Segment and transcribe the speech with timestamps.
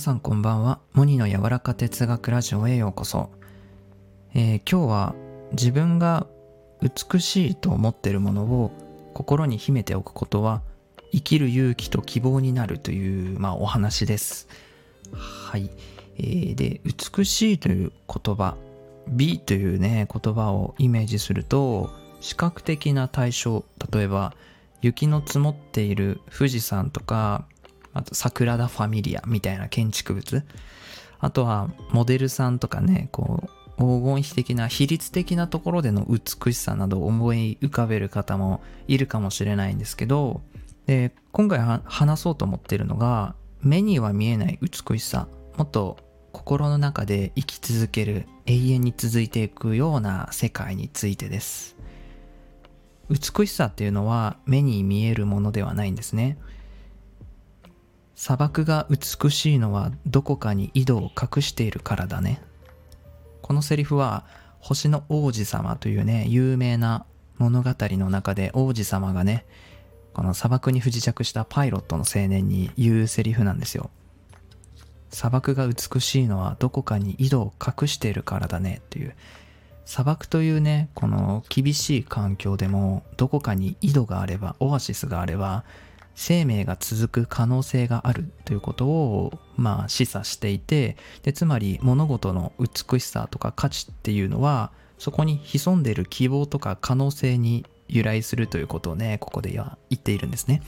[0.00, 0.80] さんこんばんは。
[0.94, 3.28] モニの柔らか哲学ラジオへようこそ。
[4.32, 5.14] えー今日は
[5.52, 6.26] 自分が
[6.80, 8.70] 美しいと思ってるものを
[9.12, 10.62] 心に秘めておくことは
[11.12, 14.48] 生きる勇気と希望になるという、まあ、お話です。
[15.12, 15.70] はい。
[16.16, 18.56] えーで、美しいという言葉、
[19.06, 21.90] 美というね、言葉をイメージすると、
[22.22, 24.32] 視覚的な対象、例えば
[24.80, 27.44] 雪の積もっている富士山とか、
[27.92, 30.44] あとサグラダ・ファミリアみたいな建築物、
[31.18, 40.42] あとはモデルさんとかね、こう、黄金比的な比率的なところでの美しさなどを思い浮かべる方もいるかもしれないんですけど、
[40.86, 45.98] で今回話そうと思ってるのが目には見えない美しさもっと
[46.32, 51.76] 心の中で生き続ける永遠に続いていくような世界についてです。
[53.08, 56.38] 美しさっていうのは目に見えるものではないんですね。
[58.20, 62.42] 砂漠が美しいのはどこかに井戸を隠しているからだね。
[63.40, 64.26] このセリフは
[64.58, 67.06] 星の王子様というね有名な
[67.38, 69.46] 物語の中で王子様がね
[70.12, 73.88] この砂漠に不時着したパイロットの青年に言うセリフなんですよ。
[75.08, 79.14] 砂漠が美しいのはどこかに井戸を隠しているからだねっていう。
[79.86, 85.64] 砂漠というねこの厳しい環境でもどこかに井戸があればオアシスがあれば
[86.14, 100.62] 生命が続く可能性があるということをまあ示唆していてでつまり物事の美しさとか価値っていうのはそこに潜んでいる希望とか可能性に由来するということをねここでは言っているんですね。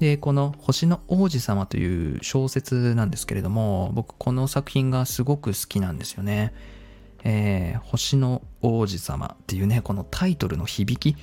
[0.00, 6.52] でこの「星の王子様」という小説なんですけれども僕この作品がすごく好きなんですよね。
[7.24, 11.18] えー星の王子様っていうねこのタイトルの響き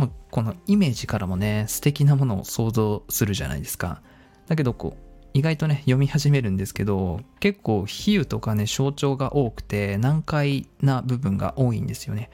[0.00, 4.00] まあ、このイメージからもね素敵なものを想像するじゃないですか。
[4.48, 12.30] だけどこう意外とね読み始めるんですけど結構比喩とかね象徴が多くて難解な部分が多いんですよね。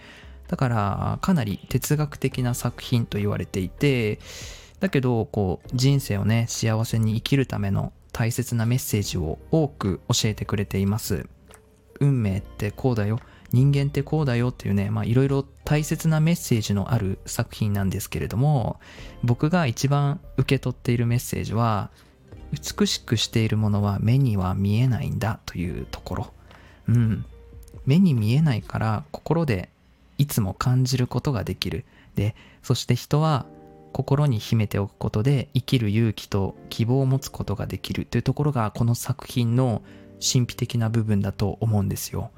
[0.46, 4.20] だからかなり哲学的な作品と言われていて
[4.78, 11.28] だけどこう人生をね幸せに生きるための大切なメッセージを多く教えてくれています。
[11.98, 13.18] 運命ってこうだよ。
[13.52, 18.78] 人間ってこうだよっていうねまあいろいろ大切なメッセージのある作品なんですけれども
[19.22, 21.90] 僕が一番受け取っているメッセージは
[22.52, 26.32] 美しくしているものは目には見えないんだというところ。
[26.88, 27.24] うん。
[27.84, 29.68] 目に見えないから心で
[30.18, 31.84] いつも感じることができる。
[32.14, 33.46] でそして人は
[33.92, 39.82] 心に秘めておくことで生きる勇気と希望を持つことができるというところがこの作品の
[40.20, 42.30] 神秘的な部分だと思うんですよ。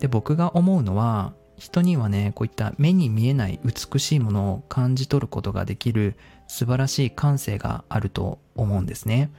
[0.00, 6.16] で僕が思うのは人にはねこういった目に見えない美しいものを感じ取ることができる
[6.48, 9.30] 素晴らしい感性があると思うんですね。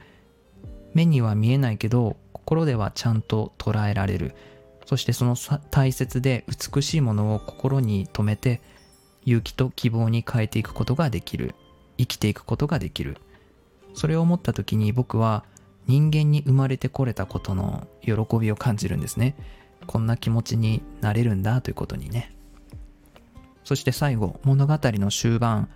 [0.94, 4.34] 目には見えないけど心ではちゃんと捉えられる。
[4.86, 5.36] そしてその
[5.70, 8.60] 大切で美しいものを心に留めて
[9.24, 11.54] 勇気と希望に変えていくことができる。
[11.98, 13.18] 生きていくことができる。
[13.94, 15.44] それを思った時に僕は
[15.86, 19.34] 人間に生まれてこれたことの喜びを感じるんですね。
[19.86, 22.34] こんな気持ちになれるんだということにね。
[23.64, 25.68] そして最後物語の終盤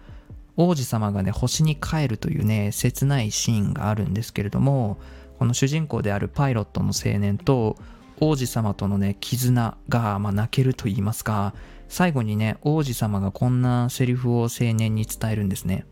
[0.56, 4.98] 王子様がね星に帰るというね切ないシーンがあるんですけれども
[5.38, 7.76] この主人公であるパイロットの青年と
[8.20, 11.54] 王子様とのね絆が、まあ、泣けると言いますか
[11.88, 15.86] 最後にね王子様がこんなセリフを青年に伝えるんですね。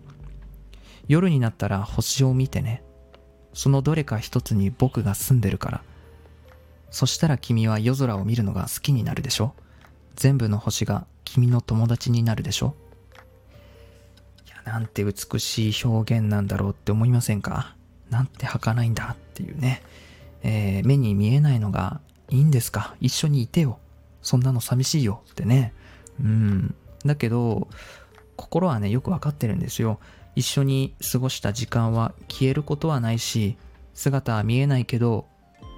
[1.07, 2.83] 夜になったら星を見てね
[3.53, 5.83] そのどれか一つに僕が住んでるから
[6.95, 9.53] そしたら君は夜空を見るのが好きになるでしょ？
[10.15, 12.77] 全部の星が君の友達になるでしょ？
[14.47, 17.75] いやなんて美しい表現なんだろうって思いませんか？
[18.11, 19.83] なんて儚いんだっていうね、
[20.45, 22.01] えー目に見えないのが
[22.31, 22.95] いいんですか？
[23.01, 23.81] 一緒にいてよ。
[24.23, 25.75] そんなの寂しいよってね。
[26.21, 26.77] うん。
[27.05, 27.67] だけど
[28.37, 29.99] 心はねよくわかってるんですよ。
[30.37, 33.57] 一緒に過ごした時間は消えることはないし
[33.95, 35.27] 姿は見えないけど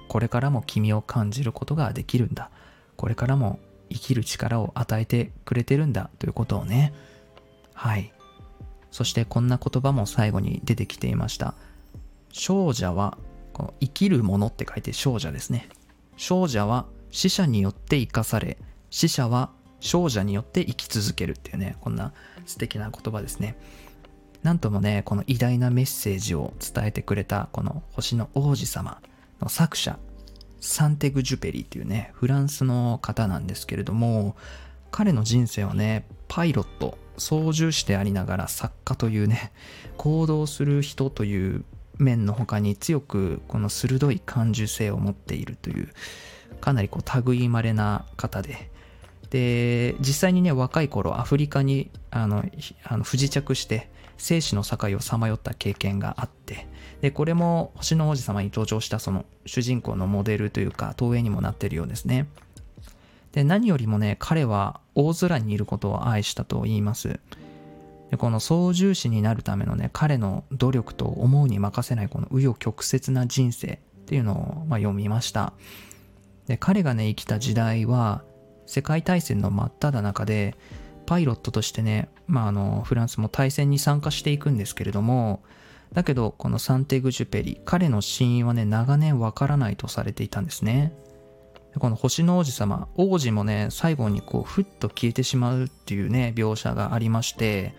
[0.07, 2.49] これからも君を感じることができるんだ。
[2.95, 3.59] これからも
[3.89, 6.09] 生きる力を与えてくれてるんだ。
[6.19, 6.93] ということをね。
[7.73, 8.11] はい。
[8.91, 11.53] そしてこんな言葉も最後に出てきていました。
[12.31, 13.17] 少女は
[13.53, 15.69] この生きるものって書いて少女ですね。
[16.15, 18.57] 少女は死者によって生かされ
[18.89, 22.13] 死者は少女によって生き続けるっていうねこんな
[22.45, 23.57] 素敵な言葉ですね。
[24.43, 29.01] なんともねこの偉大なメッセージを伝えてくれたこの星の王子様。
[29.41, 29.99] の作者
[30.59, 34.35] サンテグ・ジュペリっていうねフランスの方なんですけれども
[34.91, 39.51] 彼の人生はねパイロット操縦士でありながら作家というね
[39.97, 41.65] 行動する人という
[41.97, 45.89] 面の他に強くこの鋭い感受性を持っているという
[46.61, 48.69] かなりこう類いまれな方で
[49.29, 52.45] で実際にね若い頃アフリカにあの
[52.83, 56.67] あの不時着して生死の境をさまよった経験があって
[57.01, 62.27] でこれも星の王子様に登場したその主人公のモデルというか投影にもなってるようですね。
[63.33, 67.19] で何よりもね彼は大空にいることを愛したと言います。
[68.09, 75.53] でこの操縦士になるためのね彼の努力と思うに任せないこの紆余曲折な人生っていうのを、まあ、読みました。
[76.47, 78.23] で彼がね生きた時代は
[78.67, 80.55] 世界大戦の真っ只中で
[81.07, 85.41] パイロットとしてね、まあ、あのフランスも大戦に参加していくんですけれども
[85.93, 90.93] だけどこのサンテグジュペリ彼の死因はね長年わからないとされていたんですね。
[91.79, 97.75] この星の王子様王子もね最後にこうふっと消えてしまうっていうね描写がありまして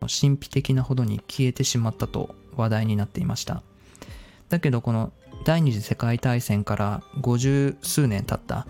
[0.00, 3.62] 神秘的なほどに消えてしまったと話題になっていました。
[4.48, 5.12] だけどこの
[5.44, 8.66] 第二次世界大戦から50数年経った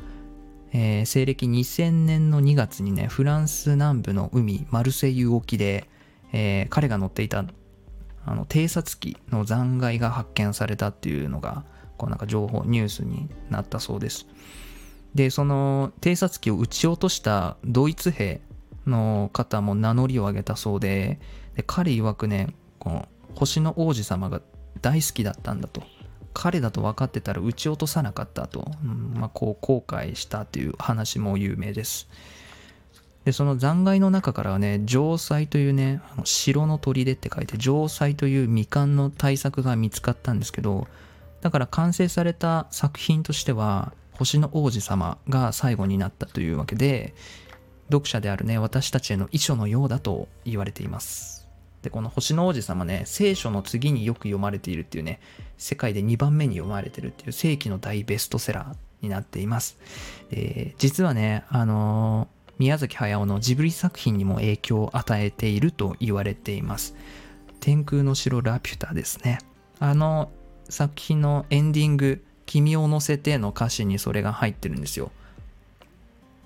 [0.78, 5.88] えー、西暦2000年の2月にね、フランス南部の海、マルセイユ沖で、
[6.34, 7.46] えー、彼が乗っていた
[8.26, 11.64] あの偵察機の残骸が発見されたっていうのが、
[11.96, 14.26] こうなんか情報、ニュースになったそうです。
[15.14, 18.42] で、その偵察機を撃ち落としたドイツ兵
[18.86, 21.20] の方も名乗りを上げたそうで、
[21.54, 24.42] で彼曰くね、この星の王子様が
[24.82, 25.82] 大好きだったんだと。
[26.38, 32.08] 彼だと分かってたら撃ち落とさなかったと、うんまあ、こう後悔したという話も有名です。
[33.24, 40.86] で、その残骸の中からはね、城塞というね、あの城の砦って書いて、城塞という未完の対策が見つかったんですけど、
[41.40, 47.14] だから完成された作品としては、星の王子様が最後になったというわけで、
[47.88, 51.45] 読者であるね、私たちへの遺書のようだと言われています。
[51.86, 55.20] で、この星の王子様ね、聖書の次によく読まれているっていうね、
[55.56, 59.78] 世界で2番目に読まれてるっていう世紀の大ベストセラーになっています。
[60.28, 66.96] で実はね、あのー、宮崎駿のジブリ作品にも影響を与えていると言われています。
[67.60, 69.38] 天空の城ラピュタですね。
[69.78, 70.32] あの
[70.68, 75.12] 作品のエンディング、君を乗せての歌詞にそれが入ってるんですよ。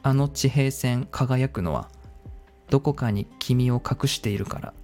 [0.02, 1.88] あの地平線輝くのは、
[2.68, 4.74] どこかに君を隠しているから。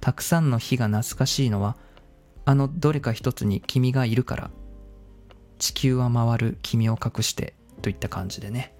[0.00, 1.76] たくさんの日が懐かしいのは、
[2.44, 4.50] あのどれか一つに君がいるから、
[5.58, 8.74] 地球は回る君を隠してといった感じでね、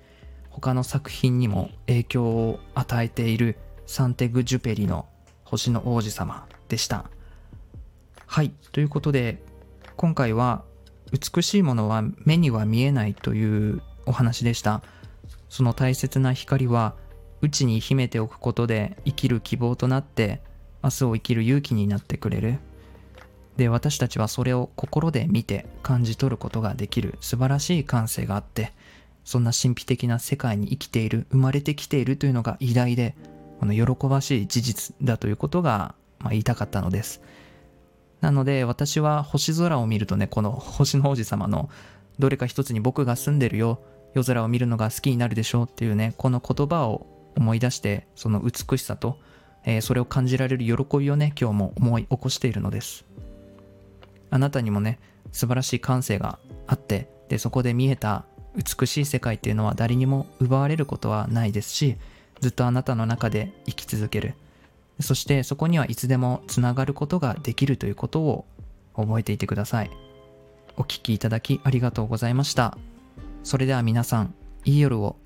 [0.50, 5.06] 他の作品にも影響を与えているサンテグ・ジュペリの
[5.44, 7.10] 星の王子様でした。
[8.26, 9.42] はい、ということで、
[9.96, 10.64] 今回は
[11.12, 14.82] 美しいものは目には見えないというお話でした。
[15.48, 16.94] その大切な光は
[17.40, 20.42] 内に秘めておくことで生きる希望となって
[20.82, 22.58] 明日を生きる勇気になってくれる。
[23.56, 28.72] で、私たちはそれを心で見て感じ取ることができる素晴らしい感性があって、
[29.24, 33.16] そんな神秘的な世界に生きている、生まれてきているというのが偉大で、
[33.60, 37.20] この喜ばしい事実だということが、まあ、言いたかったのです。
[38.20, 41.68] なので私は星空を見るとね、この星の王子様の
[42.18, 43.80] どれか一つに僕が住んでるよ、
[44.14, 49.18] 夜空を見るのが好きになるでしょうっていうね、この言葉を思い出して、その美しさと
[49.68, 53.04] えー、それを感じられる喜びをね、今日も思い起こしているのです。
[54.30, 54.98] あなたにもね、
[55.30, 58.24] 素晴らしい感性があって、で、そこで見えた
[58.56, 61.98] 美しい世界っていうのは誰にも奪われることはないですし、
[62.40, 64.36] ずっとあなたの中で生き続ける。
[65.00, 68.46] そしてそこにはいつでもつながることができるということを
[68.96, 69.90] 覚えていてください。
[70.78, 72.78] お聴きいただきありがとうございました。
[73.44, 74.32] それでは皆さん、
[74.64, 75.16] いい夜を。